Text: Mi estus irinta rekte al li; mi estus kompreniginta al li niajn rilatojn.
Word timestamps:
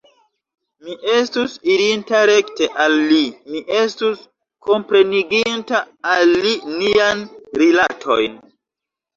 Mi 0.85 0.93
estus 1.15 1.57
irinta 1.73 2.21
rekte 2.29 2.69
al 2.87 2.97
li; 3.11 3.21
mi 3.55 3.61
estus 3.81 4.23
kompreniginta 4.69 5.85
al 6.15 6.35
li 6.47 6.57
niajn 6.79 7.23
rilatojn. 7.65 8.43